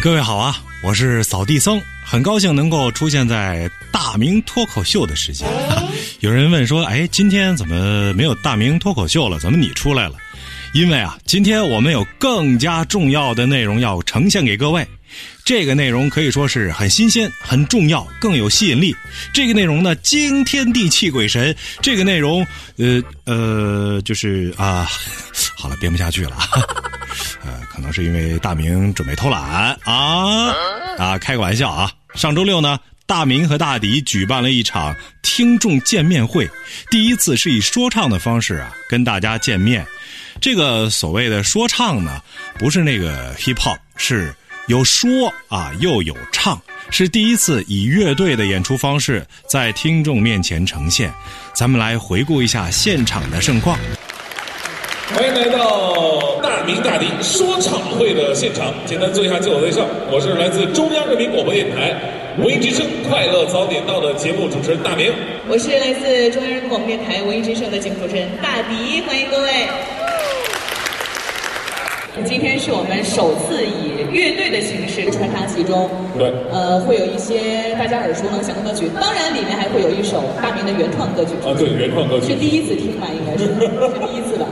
[0.00, 5.48] 各位好啊，我是扫地僧，很高兴能够出现在大明脱口秀的时间。
[6.20, 9.40] 有人问说，哎，今天怎么没有大明脱口秀了？
[9.40, 10.14] 怎么你出来了？
[10.72, 14.86] 因为啊，今天我们有更加重要的内容要呈现给各位。
[15.44, 18.94] 这个内容可以说是很新鲜、很重要、更有吸引力。
[19.32, 21.54] 这个内容呢，惊天地泣鬼神。
[21.82, 22.46] 这个内容，
[22.76, 24.88] 呃呃，就是啊，
[25.58, 26.36] 好了，编不下去了。
[27.44, 30.54] 呃，可能是因为大明准备偷懒啊
[30.98, 31.90] 啊，开个玩笑啊。
[32.14, 36.48] 上周六呢，大明和大迪举办了一场听众见面会，
[36.90, 39.86] 第一次是以说唱的方式啊跟大家见面。
[40.40, 42.20] 这个所谓的说唱呢，
[42.58, 44.34] 不是那个 hip hop，是。
[44.66, 46.60] 有说啊，又有唱，
[46.90, 51.10] 是第一次以乐队的演出方式在听众面前呈现。
[51.54, 53.78] 咱们来回顾一下现场的盛况。
[55.14, 56.27] 欢迎来到大
[56.68, 58.74] 明大迪说唱会的现场。
[58.84, 61.96] 简单做一下自我介绍，我是来自中央人民广播电台
[62.36, 65.10] 文艺之声《快乐早点到》的节目主持人大明。
[65.48, 69.48] 我是来自中央人民广播电台文艺之声的节目主持人大迪，欢迎各位。
[72.26, 75.88] 今天是我们首次以乐队的形式穿插其中，
[76.18, 81.32] 对，呃，会有一些大家耳熟能详的歌曲，当然里面还会有一首大明的原创歌曲。
[81.48, 83.08] 啊，对，原创歌曲是第一次听吧？
[83.16, 84.44] 应该是是第一次吧？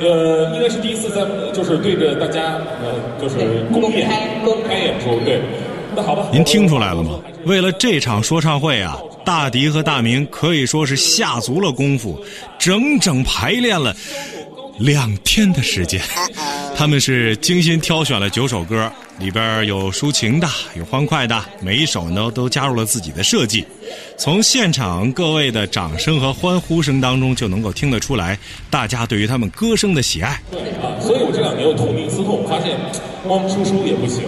[0.00, 3.36] 呃，应该是第一次在就是对着大家呃就是
[3.72, 4.08] 公演
[4.44, 5.40] 公开演出，对。
[5.94, 7.18] 那好吧，您听出来了吗？
[7.46, 12.22] 为了这场说唱会啊，大迪和大明可以说是下足了功夫，
[12.58, 13.94] 整整排练了。
[14.78, 16.00] 两天的时间，
[16.76, 20.46] 他们是精心挑选了九首歌，里边有抒情的，
[20.76, 23.64] 有欢快的，每一首呢都加入了自己的设计。
[24.18, 30.38] 从现场各位的掌声和欢呼声当中，就能够听得出来，大家对于他们歌声的喜爱。
[30.50, 32.76] 对啊，所以我这两年又痛定思痛，发现
[33.26, 34.24] 光出书也不行，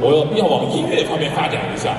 [0.00, 1.96] 我要要往音乐方面发展一下。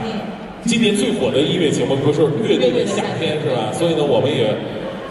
[0.66, 3.72] 今年最火的音乐节目不是《乐队的夏天》是吧？
[3.72, 4.54] 所以呢，我们也。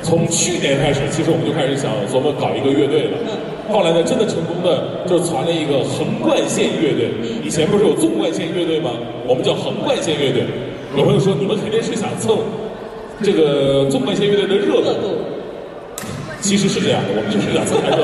[0.03, 3.19] 从去年开始，其实我们就开始想琢磨搞一个乐队了。
[3.71, 7.11] 后来呢，真的成功的就传了一个横贯线乐队。
[7.45, 8.91] 以前不是有纵贯线乐队吗？
[9.29, 10.43] 我们叫横贯线乐队。
[10.97, 12.37] 有朋友说，你们肯定是想蹭
[13.23, 15.23] 这个纵贯线乐队的热度。
[16.41, 18.03] 其实是这样的，我们就是想蹭热度。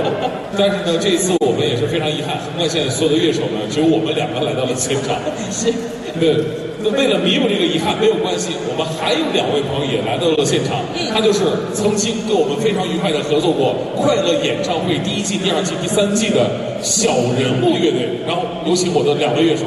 [0.56, 5.16] 但是呢，这一次我们也是非常遗憾，横贯线所有的乐手呢，只有我们两个来到了现场。
[5.50, 5.72] 是。
[6.20, 6.44] 对。
[6.84, 10.84] 为了弥补这个遗憾，没有关系，我们还有两位朋友也来到了现场。
[11.12, 11.40] 他就是
[11.74, 16.50] 曾经跟我们非常愉快的合作过《快乐演唱会》第一季、第二季、第三季的
[16.82, 18.08] 小人物乐队。
[18.26, 19.64] 然后有请我的两位乐手，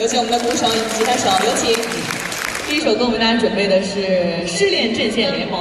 [0.00, 1.76] 有请我们的鼓手以及吉他手，有请。
[2.68, 4.00] 第一首歌我们大家准备的是
[4.46, 5.60] 《失恋阵线联盟》。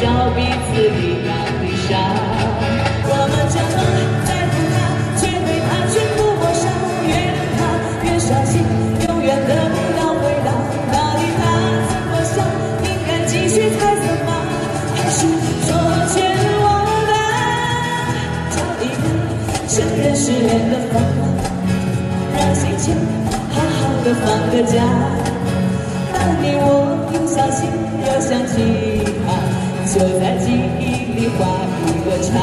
[0.00, 1.90] 找彼此的让的傻。
[3.10, 3.76] 我们这么
[4.26, 4.76] 在乎他，
[5.18, 6.62] 却被他全部陌生。
[7.08, 7.60] 越疼他，
[8.04, 8.62] 越伤心，
[9.08, 10.48] 永远得不到回答。
[10.92, 11.42] 到底他
[11.90, 12.46] 怎么想？
[12.84, 14.30] 应该继续猜测吗？
[14.94, 15.26] 还是
[15.66, 15.68] 说
[16.14, 16.16] 全
[16.62, 16.66] 忘
[17.08, 17.12] 吧？
[18.54, 19.04] 找一个
[19.66, 21.26] 承认失恋的方法，
[22.36, 22.94] 让心情
[23.50, 24.78] 好好的放个假。
[26.12, 26.62] 当你我
[27.14, 27.66] 又伤心
[28.06, 28.54] 又想起
[29.26, 29.57] 他。
[29.94, 30.84] 就在记忆
[31.18, 32.34] 里画一个叉，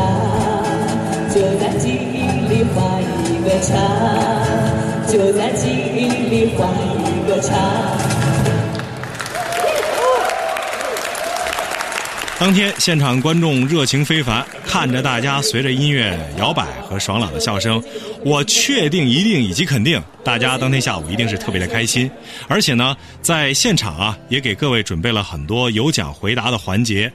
[1.31, 3.77] 就在记忆里画一个叉，
[5.07, 7.53] 就在记忆里画一个叉。
[12.39, 17.81] 当天现场观众热情非凡，看着大家随着音乐摇摆和爽朗的笑声，
[18.25, 22.09] 我确定、一定以及肯定，大家当天下午一定是特别的开心。
[22.47, 27.11] 而且呢，在现场啊，也给各位准备了很多有奖回答的环节。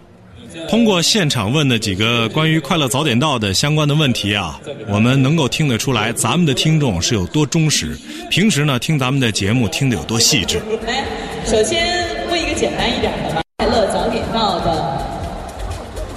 [0.69, 7.97] 通过现场问的几个关于《快乐早点到》的相关的问题啊，我们能够听得出来，咱们的听众是有多忠实，
[8.31, 10.61] 平时呢听咱们的节目听得有多细致。
[10.87, 11.05] 来，
[11.45, 14.99] 首先问一个简单一点的吧，《快乐早点到》的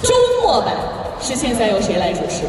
[0.02, 0.10] 周
[0.42, 0.74] 末版。
[1.20, 2.42] 是现在由谁来主持？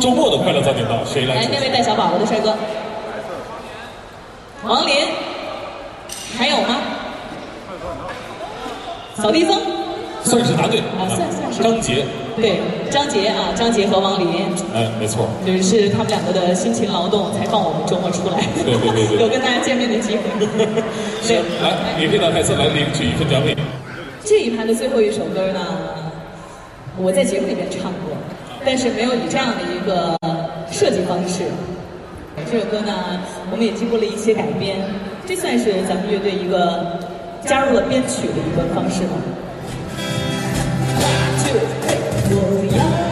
[0.00, 1.34] 周末的快乐早点到，谁来？
[1.34, 2.56] 来，那位带小宝宝的帅哥，
[4.62, 4.94] 王林，
[6.38, 6.80] 还有吗？
[9.14, 9.60] 扫地僧，
[10.28, 12.04] 算是答对啊，算算是张杰，
[12.36, 12.60] 对，
[12.90, 14.28] 张杰啊，张杰和王林，
[14.74, 20.22] 哎，没错，就是他们两个的辛勤劳动才放我们周末出来，对对对对有跟大家见面的机会。
[21.26, 23.56] 对，来，你可以到台词来领取一份奖品。
[24.24, 25.60] 这一盘的最后一首歌呢，
[26.98, 28.12] 我在节目里面唱过，
[28.64, 30.14] 但是没有以这样的一个
[30.70, 31.44] 设计方式。
[32.50, 32.92] 这首歌呢，
[33.50, 34.76] 我们也经过了一些改编，
[35.26, 37.00] 这算是咱们乐队一个
[37.44, 39.16] 加入了编曲的一个方式吗？
[42.30, 43.07] 我要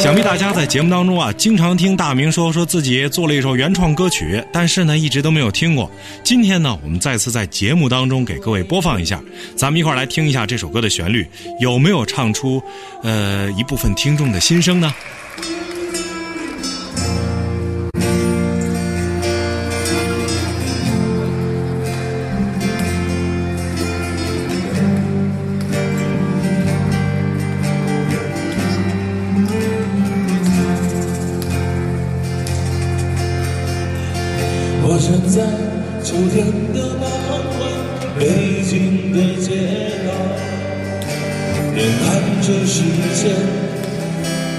[0.00, 5.90] 想必大家在节目当中啊，经常听大明说说自己做了一首原创歌曲，但是呢，一直都没有听过。
[6.24, 9.20] 今天呢，我们再次在节目当中给各位播放一下，
[9.54, 11.26] 咱们一块来听一下这首歌的旋律，
[11.60, 12.60] 有没有唱出
[13.02, 14.92] 呃一部分听众的心声呢？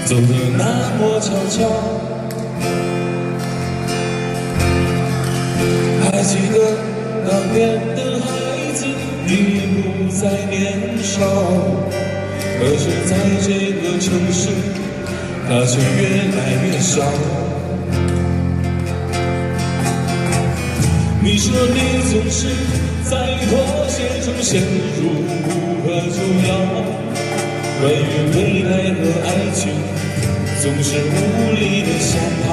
[0.08, 0.22] 走得
[0.56, 0.64] 那
[0.96, 1.68] 么悄悄。
[6.00, 6.56] 还记得
[7.28, 8.26] 当年的孩
[8.72, 8.86] 子
[9.26, 9.30] 已
[9.68, 11.20] 不再年少，
[12.58, 13.48] 可是在这
[13.82, 14.48] 个城市，
[15.46, 16.00] 他却越
[16.32, 17.04] 来越少。
[21.22, 22.48] 你说你总是
[23.04, 23.12] 在
[23.50, 23.52] 妥
[23.90, 25.10] 协中陷入
[25.44, 26.16] 无可救
[26.48, 26.50] 药，
[27.80, 27.94] 关于
[28.34, 29.70] 未来和爱情
[30.60, 31.14] 总是无
[31.54, 32.48] 力的想逃，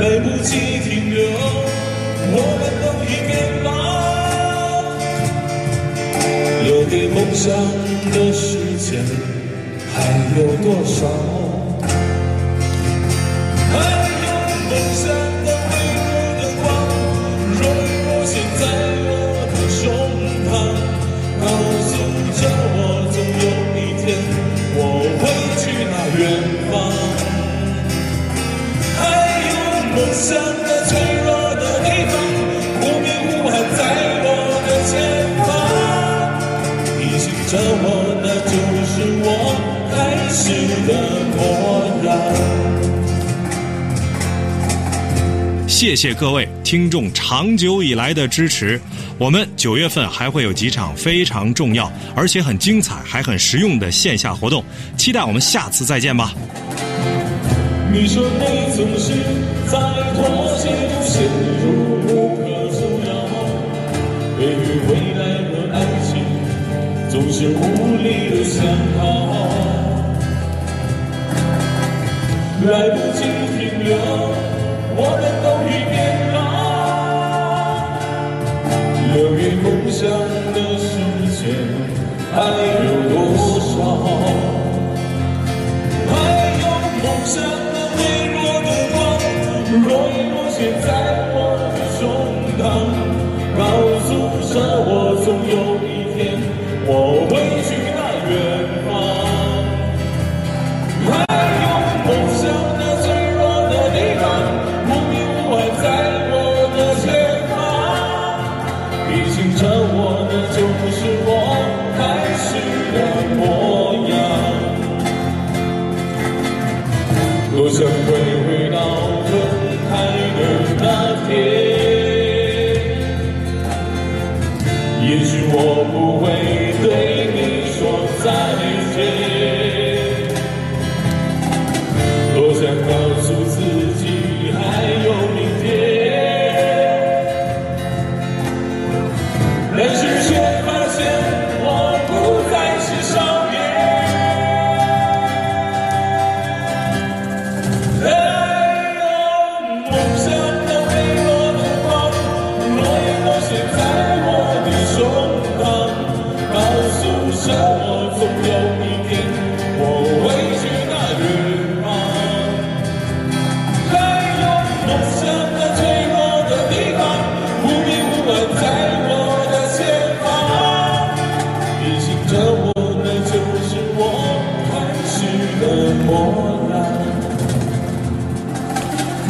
[0.20, 0.48] 不及
[0.80, 1.20] 停留，
[2.32, 3.32] 我们都已变
[3.62, 3.68] 老，
[6.64, 7.52] 留给梦想
[8.10, 9.04] 的时间
[9.92, 9.96] 还
[10.38, 10.98] 有多少？
[13.70, 13.74] 还
[14.24, 14.26] 有
[14.70, 15.04] 梦想
[37.54, 37.86] 提醒着我，
[38.22, 38.52] 那就
[38.84, 38.92] 是
[39.22, 39.26] 我
[39.90, 39.94] 开
[40.28, 40.42] 始
[40.86, 40.90] 的
[41.36, 41.38] 模
[42.04, 42.08] 样。
[45.68, 48.80] 谢谢各位听众长久以来的支持。
[49.18, 54.64] 我们九月份还会有几场非常重要，而且很精彩，还很实用的线下活动，
[54.96, 56.34] 期待我们下次再见吧。
[57.92, 59.12] 你说你总是
[59.70, 59.78] 在
[60.14, 61.22] 妥协中陷
[61.62, 61.64] 入
[62.08, 62.42] 无可
[62.74, 63.10] 救药。
[64.36, 64.58] 对于
[64.88, 65.43] 未来的，
[67.14, 68.66] 总是无力的想
[68.98, 69.00] 逃。
[72.66, 73.22] 来不及
[73.54, 73.94] 停留，
[74.96, 75.94] 我们都已变
[76.34, 76.36] 老。
[79.14, 80.02] 留给梦想
[80.52, 80.90] 的时
[81.38, 81.40] 间
[82.34, 82.34] 还
[82.82, 83.14] 有多
[83.60, 83.72] 少？
[86.10, 86.12] 还
[86.58, 86.62] 有
[86.98, 87.32] 梦想
[87.70, 88.00] 的微
[88.34, 88.92] 弱的光，
[89.84, 90.86] 若隐若现在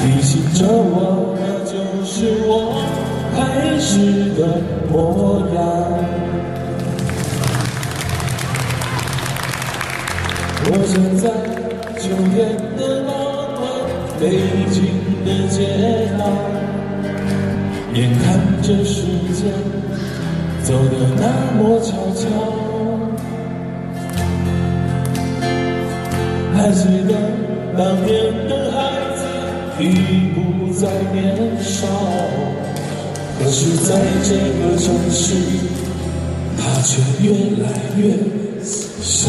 [0.04, 1.73] 提醒着我，那就
[2.04, 2.76] 是我
[3.34, 3.40] 开
[3.78, 3.88] 始
[4.34, 4.61] 的
[4.92, 5.56] 模样。
[10.66, 11.25] 我站在
[11.99, 12.02] 秋
[12.34, 12.37] 天
[12.76, 13.11] 的傍
[13.62, 13.64] 晚，
[14.20, 14.23] 北
[14.70, 14.76] 京
[15.25, 15.56] 的街
[16.18, 16.23] 道，
[17.94, 18.25] 眼看
[18.61, 19.00] 着时
[19.32, 19.40] 间
[20.62, 21.25] 走得那
[21.56, 22.23] 么悄悄。
[26.54, 27.11] 还记得
[27.76, 28.44] 当年
[29.81, 31.87] 已不再年少，
[33.38, 35.35] 可是在这个城市，
[36.57, 38.02] 他却越来越
[38.62, 39.28] 小。